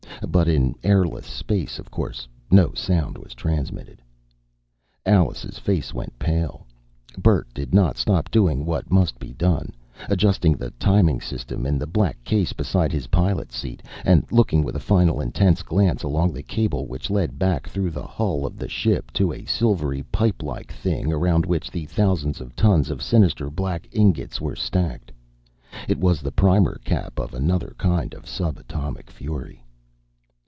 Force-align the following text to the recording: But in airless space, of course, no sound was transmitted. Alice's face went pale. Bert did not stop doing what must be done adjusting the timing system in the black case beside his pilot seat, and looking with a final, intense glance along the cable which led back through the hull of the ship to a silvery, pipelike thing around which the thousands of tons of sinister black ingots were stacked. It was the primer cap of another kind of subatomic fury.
But 0.29 0.47
in 0.47 0.75
airless 0.81 1.25
space, 1.25 1.77
of 1.77 1.91
course, 1.91 2.25
no 2.49 2.73
sound 2.73 3.17
was 3.17 3.33
transmitted. 3.33 4.01
Alice's 5.05 5.57
face 5.59 5.93
went 5.93 6.17
pale. 6.19 6.65
Bert 7.17 7.47
did 7.53 7.73
not 7.73 7.97
stop 7.97 8.31
doing 8.31 8.63
what 8.63 8.89
must 8.91 9.19
be 9.19 9.33
done 9.33 9.73
adjusting 10.07 10.55
the 10.55 10.71
timing 10.79 11.19
system 11.19 11.65
in 11.65 11.77
the 11.77 11.87
black 11.87 12.23
case 12.23 12.53
beside 12.53 12.93
his 12.93 13.07
pilot 13.07 13.51
seat, 13.51 13.83
and 14.05 14.23
looking 14.31 14.63
with 14.63 14.75
a 14.75 14.79
final, 14.79 15.19
intense 15.19 15.63
glance 15.63 16.01
along 16.03 16.31
the 16.31 16.43
cable 16.43 16.85
which 16.87 17.09
led 17.09 17.37
back 17.37 17.67
through 17.67 17.91
the 17.91 18.07
hull 18.07 18.45
of 18.45 18.57
the 18.57 18.69
ship 18.69 19.11
to 19.11 19.33
a 19.33 19.43
silvery, 19.43 20.03
pipelike 20.13 20.71
thing 20.71 21.11
around 21.11 21.45
which 21.45 21.69
the 21.69 21.87
thousands 21.87 22.39
of 22.39 22.55
tons 22.55 22.89
of 22.89 23.01
sinister 23.01 23.49
black 23.49 23.85
ingots 23.91 24.39
were 24.39 24.55
stacked. 24.55 25.11
It 25.89 25.97
was 25.99 26.21
the 26.21 26.31
primer 26.31 26.77
cap 26.85 27.19
of 27.19 27.33
another 27.33 27.75
kind 27.77 28.13
of 28.13 28.23
subatomic 28.25 29.09
fury. 29.09 29.65